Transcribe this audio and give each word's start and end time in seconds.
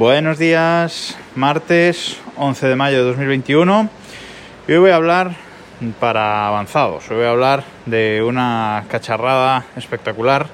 Buenos 0.00 0.38
días, 0.38 1.14
martes 1.36 2.16
11 2.36 2.68
de 2.68 2.74
mayo 2.74 2.96
de 3.00 3.04
2021. 3.04 3.90
hoy 4.66 4.76
voy 4.78 4.90
a 4.92 4.96
hablar 4.96 5.32
para 6.00 6.46
avanzados, 6.46 7.10
hoy 7.10 7.18
voy 7.18 7.26
a 7.26 7.32
hablar 7.32 7.64
de 7.84 8.22
una 8.26 8.86
cacharrada 8.88 9.66
espectacular. 9.76 10.46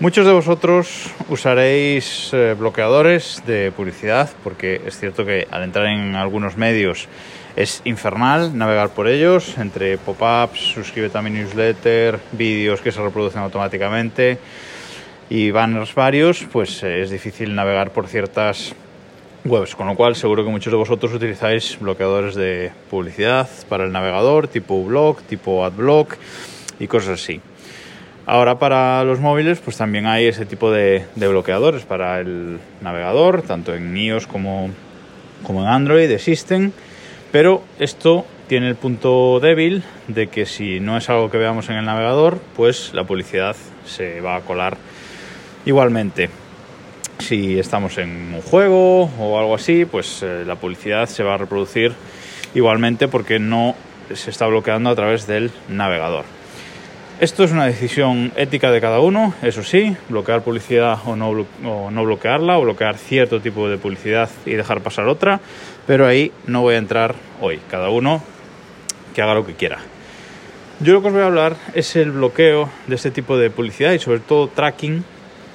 Muchos 0.00 0.26
de 0.26 0.32
vosotros 0.32 1.08
usaréis 1.28 2.30
eh, 2.32 2.56
bloqueadores 2.58 3.44
de 3.46 3.70
publicidad 3.70 4.28
porque 4.42 4.82
es 4.84 4.98
cierto 4.98 5.24
que 5.24 5.46
al 5.52 5.62
entrar 5.62 5.86
en 5.86 6.16
algunos 6.16 6.56
medios 6.56 7.06
es 7.54 7.80
infernal 7.84 8.58
navegar 8.58 8.88
por 8.88 9.06
ellos, 9.06 9.56
entre 9.56 9.98
pop-ups, 9.98 10.58
suscríbete 10.58 11.16
a 11.16 11.22
mi 11.22 11.30
newsletter, 11.30 12.18
vídeos 12.32 12.80
que 12.80 12.90
se 12.90 13.00
reproducen 13.00 13.40
automáticamente 13.40 14.40
y 15.30 15.50
banners 15.50 15.94
varios, 15.94 16.46
pues 16.52 16.82
eh, 16.82 17.02
es 17.02 17.10
difícil 17.10 17.54
navegar 17.54 17.90
por 17.90 18.06
ciertas 18.08 18.74
webs, 19.44 19.74
con 19.74 19.86
lo 19.86 19.94
cual 19.94 20.16
seguro 20.16 20.44
que 20.44 20.50
muchos 20.50 20.72
de 20.72 20.76
vosotros 20.76 21.12
utilizáis 21.12 21.78
bloqueadores 21.78 22.34
de 22.34 22.72
publicidad 22.90 23.48
para 23.68 23.84
el 23.84 23.92
navegador, 23.92 24.48
tipo 24.48 24.82
blog, 24.84 25.20
tipo 25.22 25.64
adblock 25.64 26.16
y 26.78 26.86
cosas 26.86 27.20
así. 27.20 27.40
Ahora 28.26 28.58
para 28.58 29.04
los 29.04 29.20
móviles 29.20 29.60
pues 29.60 29.76
también 29.76 30.06
hay 30.06 30.26
ese 30.26 30.46
tipo 30.46 30.70
de, 30.70 31.04
bloqueadores 31.14 31.84
para 31.84 32.20
el 32.20 32.58
navegador, 32.80 33.42
tanto 33.42 33.74
en 33.74 33.94
iOS 33.96 34.26
como, 34.26 34.70
como 35.42 35.62
en 35.62 35.68
Android 35.68 36.10
existen, 36.10 36.72
pero 37.32 37.62
esto 37.78 38.24
tiene 38.48 38.68
el 38.68 38.76
punto 38.76 39.40
débil 39.40 39.82
de 40.08 40.28
que 40.28 40.46
si 40.46 40.80
no 40.80 40.96
es 40.96 41.10
algo 41.10 41.30
que 41.30 41.36
veamos 41.36 41.68
en 41.68 41.76
el 41.76 41.84
navegador, 41.84 42.38
pues 42.56 42.94
la 42.94 43.04
publicidad 43.04 43.56
se 43.84 44.22
va 44.22 44.36
a 44.36 44.40
colar 44.40 44.78
Igualmente, 45.66 46.28
si 47.18 47.58
estamos 47.58 47.96
en 47.96 48.34
un 48.34 48.42
juego 48.42 49.04
o 49.18 49.38
algo 49.38 49.54
así, 49.54 49.86
pues 49.86 50.22
eh, 50.22 50.44
la 50.46 50.56
publicidad 50.56 51.06
se 51.06 51.22
va 51.22 51.34
a 51.34 51.38
reproducir 51.38 51.92
igualmente 52.54 53.08
porque 53.08 53.38
no 53.38 53.74
se 54.12 54.30
está 54.30 54.46
bloqueando 54.46 54.90
a 54.90 54.94
través 54.94 55.26
del 55.26 55.50
navegador. 55.68 56.26
Esto 57.18 57.44
es 57.44 57.52
una 57.52 57.64
decisión 57.64 58.32
ética 58.36 58.70
de 58.72 58.80
cada 58.82 59.00
uno, 59.00 59.32
eso 59.40 59.62
sí, 59.62 59.96
bloquear 60.10 60.42
publicidad 60.42 60.98
o 61.06 61.16
no, 61.16 61.46
o 61.64 61.90
no, 61.90 62.04
bloquearla, 62.04 62.58
o 62.58 62.62
bloquear 62.62 62.98
cierto 62.98 63.40
tipo 63.40 63.68
de 63.68 63.78
publicidad 63.78 64.28
y 64.44 64.54
dejar 64.54 64.82
pasar 64.82 65.06
otra, 65.06 65.40
pero 65.86 66.06
ahí 66.06 66.32
no 66.46 66.60
voy 66.60 66.74
a 66.74 66.78
entrar 66.78 67.14
hoy, 67.40 67.60
cada 67.70 67.88
uno 67.88 68.22
que 69.14 69.22
haga 69.22 69.32
lo 69.32 69.46
que 69.46 69.54
quiera. 69.54 69.78
Yo 70.80 70.92
lo 70.92 71.00
que 71.00 71.06
os 71.06 71.14
voy 71.14 71.22
a 71.22 71.26
hablar 71.26 71.56
es 71.72 71.94
el 71.94 72.10
bloqueo 72.10 72.68
de 72.88 72.96
este 72.96 73.12
tipo 73.12 73.38
de 73.38 73.48
publicidad 73.48 73.92
y 73.92 74.00
sobre 74.00 74.18
todo 74.18 74.48
tracking 74.48 75.04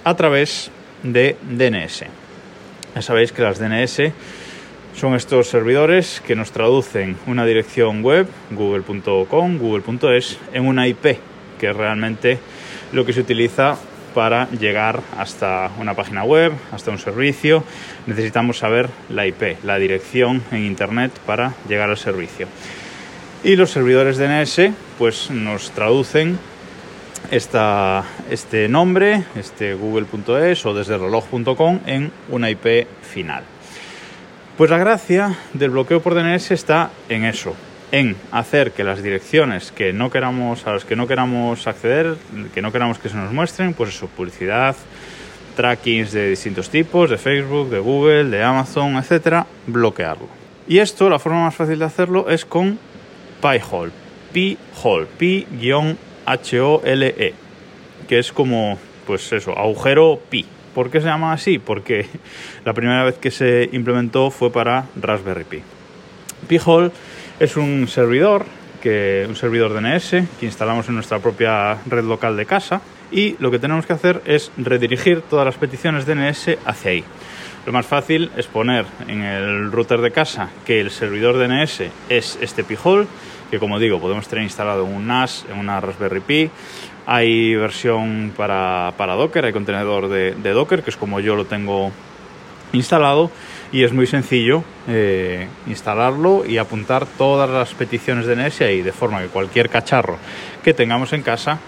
a 0.09 0.15
través 0.15 0.71
de 1.03 1.37
DNS. 1.43 2.05
Ya 2.95 3.01
sabéis 3.01 3.31
que 3.31 3.43
las 3.43 3.59
DNS 3.59 4.11
son 4.95 5.13
estos 5.13 5.47
servidores 5.47 6.21
que 6.25 6.35
nos 6.35 6.51
traducen 6.51 7.15
una 7.27 7.45
dirección 7.45 8.01
web, 8.01 8.27
google.com, 8.49 9.57
google.es, 9.59 10.39
en 10.51 10.65
una 10.65 10.87
IP, 10.87 11.19
que 11.59 11.69
es 11.69 11.75
realmente 11.75 12.39
lo 12.91 13.05
que 13.05 13.13
se 13.13 13.21
utiliza 13.21 13.77
para 14.15 14.49
llegar 14.49 15.01
hasta 15.15 15.69
una 15.79 15.93
página 15.93 16.23
web, 16.23 16.53
hasta 16.71 16.89
un 16.89 16.97
servicio. 16.97 17.63
Necesitamos 18.07 18.57
saber 18.57 18.89
la 19.09 19.27
IP, 19.27 19.63
la 19.63 19.77
dirección 19.77 20.41
en 20.51 20.65
Internet 20.65 21.11
para 21.27 21.53
llegar 21.67 21.91
al 21.91 21.97
servicio. 21.97 22.47
Y 23.43 23.55
los 23.55 23.69
servidores 23.69 24.17
DNS 24.17 24.73
pues 24.97 25.29
nos 25.29 25.69
traducen 25.69 26.39
esta, 27.31 28.03
este 28.29 28.67
nombre, 28.67 29.23
este 29.35 29.73
google.es 29.73 30.65
o 30.65 30.73
desde 30.73 30.97
reloj.com 30.97 31.79
en 31.85 32.11
una 32.29 32.49
IP 32.49 32.87
final. 33.01 33.43
Pues 34.57 34.69
la 34.69 34.77
gracia 34.77 35.37
del 35.53 35.69
bloqueo 35.69 36.01
por 36.01 36.15
DNS 36.15 36.51
está 36.51 36.89
en 37.07 37.23
eso, 37.23 37.55
en 37.91 38.15
hacer 38.31 38.71
que 38.71 38.83
las 38.83 39.01
direcciones 39.01 39.71
que 39.71 39.93
no 39.93 40.09
queramos, 40.09 40.67
a 40.67 40.73
las 40.73 40.85
que 40.85 40.95
no 40.95 41.07
queramos 41.07 41.65
acceder, 41.65 42.17
que 42.53 42.61
no 42.61 42.71
queramos 42.71 42.99
que 42.99 43.09
se 43.09 43.15
nos 43.15 43.31
muestren, 43.31 43.73
pues 43.73 43.89
eso, 43.91 44.07
publicidad, 44.07 44.75
trackings 45.55 46.11
de 46.11 46.29
distintos 46.29 46.69
tipos, 46.69 47.09
de 47.09 47.17
Facebook, 47.17 47.69
de 47.69 47.79
Google, 47.79 48.25
de 48.25 48.43
Amazon, 48.43 48.97
etcétera, 48.97 49.45
bloquearlo. 49.67 50.27
Y 50.67 50.79
esto, 50.79 51.09
la 51.09 51.19
forma 51.19 51.45
más 51.45 51.55
fácil 51.55 51.79
de 51.79 51.85
hacerlo 51.85 52.29
es 52.29 52.45
con 52.45 52.77
Pi-hole, 53.41 53.91
Pi-hole, 54.33 55.07
pi-hole 55.17 56.08
H-O-L-E, 56.31 57.33
que 58.07 58.19
es 58.19 58.31
como, 58.31 58.77
pues 59.05 59.31
eso, 59.31 59.57
agujero 59.57 60.19
pi. 60.29 60.45
¿Por 60.73 60.91
qué 60.91 61.01
se 61.01 61.07
llama 61.07 61.33
así? 61.33 61.59
Porque 61.59 62.07
la 62.65 62.73
primera 62.73 63.03
vez 63.03 63.17
que 63.17 63.31
se 63.31 63.69
implementó 63.71 64.31
fue 64.31 64.51
para 64.51 64.85
Raspberry 64.95 65.43
Pi. 65.43 65.61
Pi-hole 66.47 66.91
es 67.39 67.57
un 67.57 67.87
servidor, 67.87 68.45
que, 68.81 69.25
un 69.27 69.35
servidor 69.35 69.73
DNS 69.73 70.09
que 70.39 70.45
instalamos 70.45 70.87
en 70.87 70.95
nuestra 70.95 71.19
propia 71.19 71.77
red 71.85 72.03
local 72.03 72.37
de 72.37 72.45
casa 72.45 72.81
y 73.11 73.35
lo 73.39 73.51
que 73.51 73.59
tenemos 73.59 73.85
que 73.85 73.93
hacer 73.93 74.21
es 74.25 74.51
redirigir 74.57 75.21
todas 75.21 75.45
las 75.45 75.55
peticiones 75.55 76.05
DNS 76.05 76.57
hacia 76.65 76.91
ahí. 76.91 77.03
Lo 77.65 77.73
más 77.73 77.85
fácil 77.85 78.31
es 78.37 78.47
poner 78.47 78.85
en 79.07 79.21
el 79.21 79.71
router 79.71 80.01
de 80.01 80.11
casa 80.11 80.49
que 80.65 80.79
el 80.79 80.91
servidor 80.91 81.37
DNS 81.37 81.83
es 82.09 82.37
este 82.41 82.63
Pi-hole 82.63 83.07
que 83.49 83.59
como 83.59 83.79
digo 83.79 83.99
podemos 83.99 84.27
tener 84.27 84.43
instalado 84.43 84.85
en 84.85 84.93
un 84.93 85.07
NAS, 85.07 85.45
en 85.49 85.57
una 85.57 85.79
Raspberry 85.79 86.19
Pi. 86.21 86.51
Hay 87.05 87.55
versión 87.55 88.33
para, 88.37 88.93
Docker, 88.97 89.45
hay 89.45 89.53
contenedor 89.53 90.09
de, 90.09 90.53
Docker, 90.53 90.83
que 90.83 90.91
es 90.91 90.97
como 90.97 91.19
yo 91.19 91.35
lo 91.35 91.45
tengo 91.45 91.91
instalado 92.71 93.31
y 93.71 93.83
es 93.83 93.93
muy 93.93 94.05
sencillo 94.05 94.63
eh, 94.87 95.47
instalarlo 95.65 96.45
y 96.45 96.57
apuntar 96.57 97.05
todas 97.05 97.49
las 97.49 97.73
peticiones 97.73 98.27
de 98.27 98.35
NS 98.35 98.61
ahí, 98.61 98.81
de 98.81 98.91
forma 98.91 99.21
que 99.21 99.27
cualquier 99.27 99.69
cacharro 99.69 100.17
que 100.63 100.73
tengamos 100.73 101.13
en 101.13 101.23
casa 101.23 101.59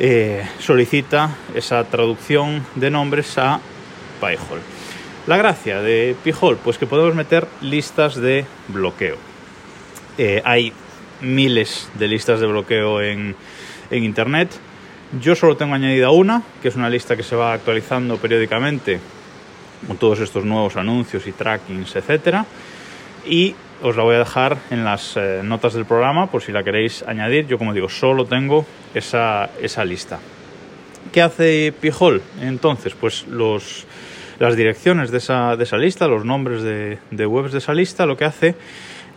eh, 0.00 0.44
solicita 0.58 1.36
esa 1.54 1.84
traducción 1.84 2.64
de 2.74 2.90
nombres 2.90 3.36
a 3.38 3.60
Pi-hole. 4.20 4.62
La 5.26 5.36
gracia 5.36 5.82
de 5.82 6.16
Pi-hole, 6.24 6.58
pues 6.62 6.78
que 6.78 6.86
podemos 6.86 7.14
meter 7.14 7.46
listas 7.60 8.16
de 8.16 8.44
bloqueo. 8.68 9.16
Eh, 10.16 10.40
hay 10.44 10.72
miles 11.20 11.90
de 11.98 12.08
listas 12.08 12.40
de 12.40 12.46
bloqueo 12.46 13.00
en, 13.02 13.36
Internet. 13.90 14.50
Yo 15.18 15.34
solo 15.34 15.56
tengo 15.56 15.74
añadida 15.74 16.10
una, 16.10 16.42
que 16.60 16.68
es 16.68 16.76
una 16.76 16.90
lista 16.90 17.16
que 17.16 17.22
se 17.22 17.34
va 17.34 17.54
actualizando 17.54 18.18
periódicamente 18.18 19.00
con 19.86 19.96
todos 19.96 20.20
estos 20.20 20.44
nuevos 20.44 20.76
anuncios 20.76 21.26
y 21.26 21.32
trackings, 21.32 21.96
etcétera. 21.96 22.44
Y 23.26 23.54
os 23.82 23.96
la 23.96 24.02
voy 24.02 24.16
a 24.16 24.18
dejar 24.18 24.58
en 24.70 24.84
las 24.84 25.16
eh, 25.16 25.40
notas 25.42 25.72
del 25.72 25.86
programa 25.86 26.30
por 26.30 26.42
si 26.42 26.52
la 26.52 26.62
queréis 26.62 27.02
añadir. 27.02 27.46
Yo, 27.46 27.56
como 27.56 27.72
digo, 27.72 27.88
solo 27.88 28.26
tengo 28.26 28.66
esa, 28.94 29.48
esa 29.62 29.86
lista. 29.86 30.18
¿Qué 31.12 31.22
hace 31.22 31.72
Pijol? 31.80 32.20
Entonces, 32.42 32.94
pues 32.94 33.26
los, 33.26 33.86
las 34.38 34.56
direcciones 34.56 35.10
de 35.10 35.18
esa, 35.18 35.56
de 35.56 35.64
esa 35.64 35.78
lista, 35.78 36.06
los 36.06 36.26
nombres 36.26 36.62
de, 36.62 36.98
de 37.10 37.26
webs 37.26 37.52
de 37.52 37.58
esa 37.58 37.72
lista, 37.72 38.04
lo 38.04 38.16
que 38.16 38.26
hace 38.26 38.54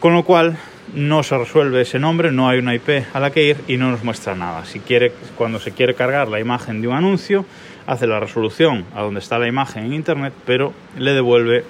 Con 0.00 0.14
lo 0.14 0.24
cual 0.24 0.58
no 0.92 1.22
se 1.22 1.38
resuelve 1.38 1.82
ese 1.82 2.00
nombre, 2.00 2.32
no 2.32 2.48
hay 2.48 2.58
una 2.58 2.74
IP 2.74 3.04
a 3.12 3.20
la 3.20 3.30
que 3.30 3.44
ir 3.44 3.58
y 3.68 3.76
no 3.76 3.92
nos 3.92 4.02
muestra 4.02 4.34
nada. 4.34 4.64
Si 4.64 4.80
quiere, 4.80 5.12
cuando 5.38 5.60
se 5.60 5.70
quiere 5.70 5.94
cargar 5.94 6.26
la 6.26 6.40
imagen 6.40 6.82
de 6.82 6.88
un 6.88 6.96
anuncio, 6.96 7.46
hace 7.86 8.08
la 8.08 8.18
resolución 8.18 8.84
a 8.92 9.02
donde 9.02 9.20
está 9.20 9.38
la 9.38 9.46
imagen 9.46 9.84
en 9.84 9.92
internet, 9.92 10.34
pero 10.44 10.72
le 10.98 11.12
devuelve 11.12 11.64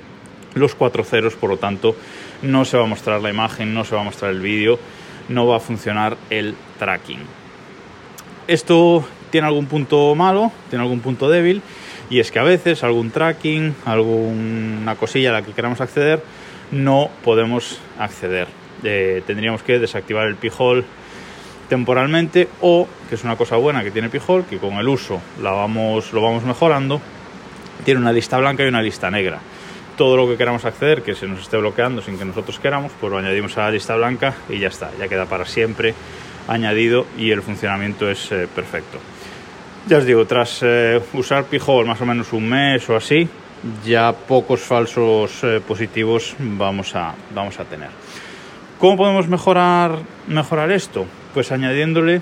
los 0.54 0.74
cuatro 0.74 1.04
ceros, 1.04 1.34
por 1.34 1.50
lo 1.50 1.58
tanto 1.58 1.94
no 2.40 2.64
se 2.64 2.78
va 2.78 2.84
a 2.84 2.86
mostrar 2.86 3.20
la 3.20 3.28
imagen, 3.28 3.74
no 3.74 3.84
se 3.84 3.94
va 3.94 4.00
a 4.00 4.04
mostrar 4.04 4.30
el 4.30 4.40
vídeo, 4.40 4.78
no 5.28 5.46
va 5.46 5.58
a 5.58 5.60
funcionar 5.60 6.16
el 6.30 6.54
tracking. 6.78 7.41
Esto 8.48 9.04
tiene 9.30 9.46
algún 9.46 9.66
punto 9.66 10.14
malo, 10.14 10.52
tiene 10.68 10.84
algún 10.84 11.00
punto 11.00 11.28
débil, 11.28 11.62
y 12.10 12.20
es 12.20 12.30
que 12.30 12.38
a 12.38 12.42
veces 12.42 12.84
algún 12.84 13.10
tracking, 13.10 13.74
alguna 13.84 14.96
cosilla 14.96 15.30
a 15.30 15.32
la 15.32 15.42
que 15.42 15.52
queramos 15.52 15.80
acceder, 15.80 16.22
no 16.70 17.08
podemos 17.24 17.78
acceder. 17.98 18.48
Eh, 18.82 19.22
tendríamos 19.26 19.62
que 19.62 19.78
desactivar 19.78 20.26
el 20.26 20.36
pijol 20.36 20.84
temporalmente 21.68 22.48
o, 22.60 22.88
que 23.08 23.14
es 23.14 23.24
una 23.24 23.36
cosa 23.36 23.56
buena 23.56 23.82
que 23.82 23.90
tiene 23.90 24.10
pijol, 24.10 24.44
que 24.44 24.58
con 24.58 24.74
el 24.74 24.88
uso 24.88 25.20
la 25.40 25.52
vamos, 25.52 26.12
lo 26.12 26.20
vamos 26.20 26.44
mejorando, 26.44 27.00
tiene 27.84 28.00
una 28.00 28.12
lista 28.12 28.38
blanca 28.38 28.64
y 28.64 28.68
una 28.68 28.82
lista 28.82 29.10
negra. 29.10 29.38
Todo 29.96 30.16
lo 30.16 30.26
que 30.28 30.36
queramos 30.36 30.64
acceder 30.64 31.02
que 31.02 31.14
se 31.14 31.26
nos 31.26 31.40
esté 31.40 31.56
bloqueando 31.56 32.02
sin 32.02 32.18
que 32.18 32.24
nosotros 32.24 32.58
queramos, 32.58 32.92
pues 33.00 33.10
lo 33.10 33.18
añadimos 33.18 33.56
a 33.56 33.62
la 33.62 33.70
lista 33.70 33.94
blanca 33.94 34.34
y 34.48 34.58
ya 34.58 34.68
está, 34.68 34.90
ya 34.98 35.08
queda 35.08 35.26
para 35.26 35.46
siempre 35.46 35.94
añadido 36.48 37.06
y 37.18 37.30
el 37.30 37.42
funcionamiento 37.42 38.10
es 38.10 38.30
eh, 38.32 38.48
perfecto. 38.52 38.98
Ya 39.86 39.98
os 39.98 40.04
digo, 40.04 40.26
tras 40.26 40.60
eh, 40.62 41.00
usar 41.12 41.44
Pijol 41.44 41.86
más 41.86 42.00
o 42.00 42.06
menos 42.06 42.32
un 42.32 42.48
mes 42.48 42.88
o 42.88 42.96
así, 42.96 43.28
ya 43.84 44.12
pocos 44.12 44.60
falsos 44.60 45.42
eh, 45.42 45.60
positivos 45.66 46.36
vamos 46.38 46.94
a, 46.94 47.14
vamos 47.34 47.58
a 47.58 47.64
tener. 47.64 47.90
¿Cómo 48.78 48.96
podemos 48.96 49.28
mejorar, 49.28 49.98
mejorar 50.28 50.70
esto? 50.70 51.06
Pues 51.34 51.52
añadiéndole 51.52 52.20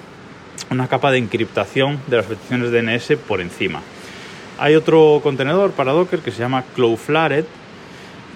una 0.71 0.89
capa 0.89 1.11
de 1.11 1.19
encriptación 1.19 2.01
de 2.07 2.17
las 2.19 2.27
peticiones 2.27 2.71
DNS 2.71 3.19
por 3.27 3.41
encima. 3.41 3.81
Hay 4.59 4.75
otro 4.75 5.21
contenedor 5.23 5.73
para 5.73 5.93
Docker 5.93 6.21
que 6.21 6.31
se 6.31 6.41
llama 6.41 6.65
Cloudflare, 6.75 7.47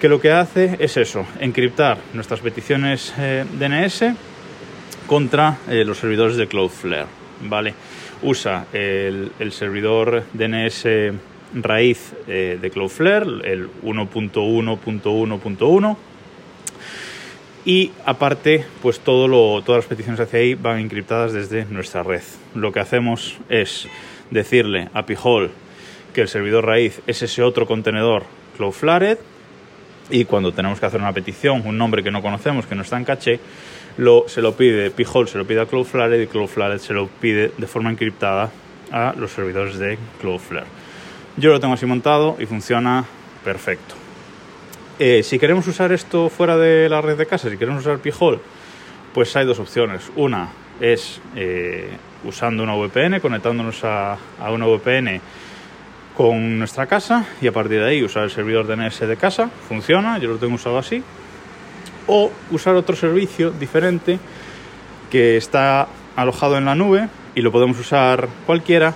que 0.00 0.08
lo 0.08 0.20
que 0.20 0.32
hace 0.32 0.76
es 0.78 0.96
eso, 0.96 1.26
encriptar 1.38 1.98
nuestras 2.14 2.40
peticiones 2.40 3.12
DNS 3.16 4.14
contra 5.14 5.58
eh, 5.68 5.84
los 5.84 5.98
servidores 5.98 6.36
de 6.36 6.48
Cloudflare. 6.48 7.06
¿vale? 7.42 7.72
Usa 8.22 8.66
el, 8.72 9.30
servidor 9.52 10.24
DNS 10.32 10.88
raíz 11.54 12.14
eh, 12.26 12.58
de 12.60 12.70
Cloudflare, 12.70 13.24
el 13.44 13.68
1.1.1.1 13.84 15.96
y 17.64 17.92
aparte, 18.04 18.66
pues 18.82 18.98
todo 18.98 19.28
lo, 19.28 19.62
todas 19.62 19.84
las 19.84 19.88
peticiones 19.88 20.18
hacia 20.18 20.40
ahí 20.40 20.54
van 20.54 20.80
encriptadas 20.80 21.32
desde 21.32 21.64
nuestra 21.66 22.02
red. 22.02 22.22
Lo 22.56 22.72
que 22.72 22.80
hacemos 22.80 23.38
es 23.48 23.86
decirle 24.32 24.88
a 24.94 25.06
Pijol 25.06 25.52
que 26.12 26.22
el 26.22 26.28
servidor 26.28 26.66
raíz 26.66 27.00
es 27.06 27.22
ese 27.22 27.44
otro 27.44 27.68
contenedor 27.68 28.24
Cloudflare 28.56 29.18
y 30.10 30.24
cuando 30.24 30.52
tenemos 30.52 30.80
que 30.80 30.86
hacer 30.86 31.00
una 31.00 31.12
petición, 31.12 31.62
un 31.64 31.78
nombre 31.78 32.02
que 32.02 32.10
no 32.10 32.20
conocemos, 32.20 32.66
que 32.66 32.74
no 32.74 32.82
está 32.82 32.96
en 32.96 33.04
caché, 33.04 33.38
lo, 33.96 34.24
se 34.28 34.42
lo 34.42 34.56
pide 34.56 34.90
Pijol, 34.90 35.28
se 35.28 35.38
lo 35.38 35.46
pide 35.46 35.60
a 35.60 35.66
Cloudflare 35.66 36.22
y 36.22 36.26
Cloudflare 36.26 36.78
se 36.78 36.92
lo 36.92 37.06
pide 37.06 37.52
de 37.56 37.66
forma 37.66 37.90
encriptada 37.90 38.50
a 38.90 39.14
los 39.16 39.30
servidores 39.32 39.78
de 39.78 39.98
Cloudflare. 40.20 40.66
Yo 41.36 41.50
lo 41.50 41.60
tengo 41.60 41.74
así 41.74 41.86
montado 41.86 42.36
y 42.38 42.46
funciona 42.46 43.04
perfecto. 43.42 43.94
Eh, 44.98 45.24
si 45.24 45.38
queremos 45.40 45.66
usar 45.66 45.90
esto 45.92 46.28
fuera 46.28 46.56
de 46.56 46.88
la 46.88 47.00
red 47.00 47.16
de 47.16 47.26
casa, 47.26 47.50
si 47.50 47.56
queremos 47.56 47.80
usar 47.80 47.98
Pijol, 47.98 48.40
pues 49.12 49.34
hay 49.34 49.44
dos 49.44 49.58
opciones. 49.58 50.10
Una 50.14 50.48
es 50.80 51.20
eh, 51.34 51.90
usando 52.24 52.62
una 52.62 52.74
VPN, 52.74 53.20
conectándonos 53.20 53.82
a, 53.84 54.16
una 54.50 54.66
VPN 54.66 55.20
con 56.16 56.58
nuestra 56.58 56.86
casa 56.86 57.26
y 57.40 57.48
a 57.48 57.52
partir 57.52 57.80
de 57.80 57.88
ahí 57.88 58.04
usar 58.04 58.24
el 58.24 58.30
servidor 58.30 58.66
DNS 58.66 59.00
de 59.00 59.16
casa, 59.16 59.50
funciona, 59.68 60.18
yo 60.18 60.28
lo 60.28 60.36
tengo 60.36 60.54
usado 60.54 60.78
así. 60.78 61.02
O 62.06 62.30
usar 62.50 62.74
otro 62.74 62.96
servicio 62.96 63.50
diferente 63.50 64.18
que 65.10 65.36
está 65.36 65.88
alojado 66.16 66.58
en 66.58 66.64
la 66.64 66.74
nube 66.74 67.08
y 67.34 67.40
lo 67.40 67.52
podemos 67.52 67.78
usar 67.78 68.28
cualquiera, 68.46 68.94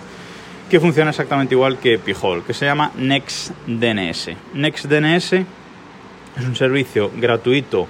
que 0.70 0.80
funciona 0.80 1.10
exactamente 1.10 1.54
igual 1.54 1.78
que 1.78 1.98
Pijol, 1.98 2.44
que 2.44 2.54
se 2.54 2.66
llama 2.66 2.92
NextDNS. 2.96 4.30
NextDNS 4.54 5.32
es 5.32 6.44
un 6.44 6.56
servicio 6.56 7.10
gratuito 7.16 7.88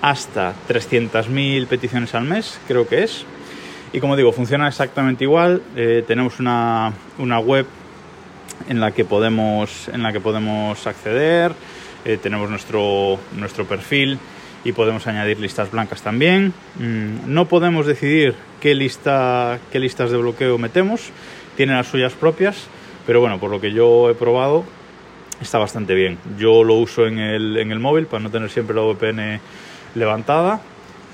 hasta 0.00 0.54
300.000 0.68 1.66
peticiones 1.66 2.14
al 2.14 2.24
mes, 2.24 2.58
creo 2.66 2.86
que 2.86 3.04
es. 3.04 3.24
Y 3.92 4.00
como 4.00 4.16
digo, 4.16 4.32
funciona 4.32 4.66
exactamente 4.66 5.24
igual. 5.24 5.62
Eh, 5.76 6.02
tenemos 6.06 6.40
una, 6.40 6.92
web 7.18 7.66
en 8.68 8.80
la 8.80 8.90
que 8.90 9.04
podemos, 9.04 9.88
en 9.88 10.02
la 10.02 10.12
que 10.12 10.20
podemos 10.20 10.86
acceder. 10.86 11.54
Eh, 12.04 12.18
tenemos 12.20 12.50
nuestro, 12.50 13.18
nuestro 13.32 13.64
perfil 13.66 14.18
y 14.64 14.72
podemos 14.72 15.06
añadir 15.06 15.38
listas 15.38 15.70
blancas 15.70 16.02
también. 16.02 16.52
Mm, 16.78 17.32
no 17.32 17.46
podemos 17.46 17.86
decidir 17.86 18.34
qué, 18.60 18.74
lista, 18.74 19.58
qué 19.70 19.78
listas 19.78 20.10
de 20.10 20.16
bloqueo 20.16 20.58
metemos. 20.58 21.10
Tienen 21.56 21.76
las 21.76 21.86
suyas 21.86 22.14
propias. 22.14 22.66
Pero 23.06 23.20
bueno, 23.20 23.38
por 23.38 23.50
lo 23.50 23.60
que 23.60 23.70
yo 23.70 24.08
he 24.08 24.14
probado, 24.14 24.64
está 25.40 25.58
bastante 25.58 25.94
bien. 25.94 26.18
Yo 26.38 26.64
lo 26.64 26.74
uso 26.74 27.06
en 27.06 27.18
el, 27.18 27.58
en 27.58 27.70
el 27.70 27.78
móvil 27.78 28.06
para 28.06 28.22
no 28.22 28.30
tener 28.30 28.50
siempre 28.50 28.74
la 28.74 28.82
VPN 28.82 29.40
levantada 29.94 30.60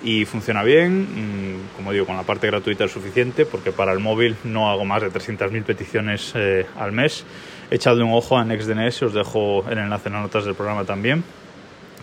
y 0.02 0.25
funciona 0.25 0.62
bien. 0.62 1.02
Mm, 1.02 1.76
como 1.76 1.93
digo, 1.93 2.06
con 2.06 2.17
la 2.17 2.23
parte 2.23 2.47
gratuita 2.47 2.85
es 2.85 2.93
suficiente 2.93 3.44
porque 3.47 3.73
para 3.73 3.93
el 3.93 3.99
móvil 3.99 4.37
no 4.44 4.70
hago 4.70 4.85
más 4.85 5.02
de 5.02 5.11
300.000 5.11 5.64
peticiones 5.64 6.32
eh, 6.35 6.67
al 6.79 6.93
mes. 6.93 7.25
Echadle 7.70 8.05
un 8.05 8.12
ojo 8.12 8.37
a 8.38 8.44
NextDNS, 8.44 9.02
os 9.02 9.14
dejo 9.14 9.64
el 9.70 9.79
enlace 9.79 10.08
en 10.08 10.14
las 10.14 10.23
notas 10.23 10.44
del 10.44 10.55
programa 10.55 10.85
también, 10.85 11.23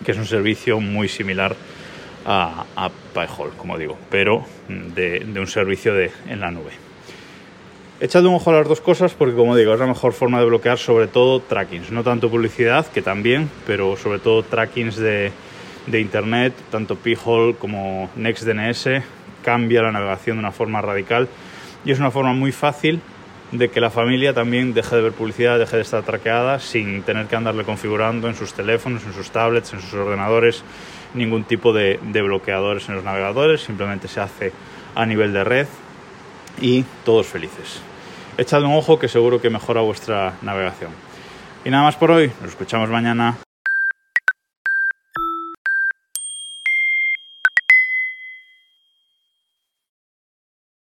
que 0.04 0.12
es 0.12 0.18
un 0.18 0.26
servicio 0.26 0.80
muy 0.80 1.08
similar 1.08 1.54
a, 2.24 2.64
a 2.76 2.90
como 3.56 3.78
digo, 3.78 3.96
pero 4.10 4.44
de, 4.68 5.24
un 5.36 5.46
servicio 5.46 5.94
de, 5.94 6.10
en 6.28 6.40
la 6.40 6.50
nube. 6.50 6.70
Echad 8.00 8.24
un 8.24 8.34
ojo 8.34 8.50
a 8.50 8.54
las 8.54 8.68
dos 8.68 8.80
cosas 8.80 9.14
porque, 9.14 9.34
como 9.34 9.56
digo, 9.56 9.74
es 9.74 9.80
la 9.80 9.86
mejor 9.86 10.12
forma 10.12 10.38
de 10.38 10.46
bloquear 10.46 10.78
sobre 10.78 11.08
todo 11.08 11.40
trackings. 11.40 11.90
No 11.90 12.04
tanto 12.04 12.30
publicidad, 12.30 12.86
que 12.86 13.02
también, 13.02 13.50
pero 13.66 13.96
sobre 13.96 14.20
todo 14.20 14.44
trackings 14.44 14.96
de, 14.96 15.32
de 15.86 16.00
Internet, 16.00 16.52
tanto 16.70 16.96
P-Hole 16.96 17.56
como 17.56 18.08
NextDNS, 18.14 19.02
cambia 19.42 19.82
la 19.82 19.90
navegación 19.90 20.36
de 20.36 20.40
una 20.40 20.52
forma 20.52 20.80
radical 20.80 21.28
y 21.84 21.90
es 21.90 21.98
una 21.98 22.10
forma 22.10 22.34
muy 22.34 22.52
fácil 22.52 23.00
de 23.52 23.70
que 23.70 23.80
la 23.80 23.90
familia 23.90 24.34
también 24.34 24.74
deje 24.74 24.96
de 24.96 25.02
ver 25.02 25.12
publicidad, 25.12 25.58
deje 25.58 25.76
de 25.76 25.82
estar 25.82 26.02
traqueada 26.02 26.58
sin 26.58 27.02
tener 27.02 27.26
que 27.26 27.36
andarle 27.36 27.64
configurando 27.64 28.28
en 28.28 28.34
sus 28.34 28.52
teléfonos, 28.52 29.04
en 29.04 29.14
sus 29.14 29.30
tablets, 29.30 29.72
en 29.72 29.80
sus 29.80 29.94
ordenadores, 29.94 30.62
ningún 31.14 31.44
tipo 31.44 31.72
de, 31.72 31.98
de 32.02 32.22
bloqueadores 32.22 32.88
en 32.88 32.96
los 32.96 33.04
navegadores, 33.04 33.62
simplemente 33.62 34.08
se 34.08 34.20
hace 34.20 34.52
a 34.94 35.06
nivel 35.06 35.32
de 35.32 35.44
red 35.44 35.66
y 36.60 36.84
todos 37.04 37.26
felices. 37.26 37.80
Echad 38.36 38.62
un 38.62 38.74
ojo 38.74 38.98
que 38.98 39.08
seguro 39.08 39.40
que 39.40 39.50
mejora 39.50 39.80
vuestra 39.80 40.34
navegación. 40.42 40.90
Y 41.64 41.70
nada 41.70 41.84
más 41.84 41.96
por 41.96 42.10
hoy, 42.10 42.30
nos 42.40 42.50
escuchamos 42.50 42.88
mañana. 42.88 43.38